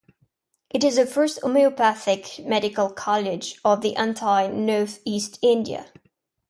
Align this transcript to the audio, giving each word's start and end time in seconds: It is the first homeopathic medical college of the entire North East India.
It 0.71 0.83
is 0.83 0.95
the 0.95 1.05
first 1.05 1.39
homeopathic 1.43 2.43
medical 2.43 2.89
college 2.89 3.59
of 3.63 3.81
the 3.81 3.95
entire 3.95 4.51
North 4.51 4.99
East 5.05 5.37
India. 5.43 5.91